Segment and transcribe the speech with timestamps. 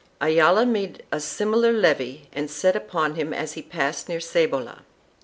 [0.19, 4.79] Ayala made a similar levy and set upon him as he passed near Cebolla.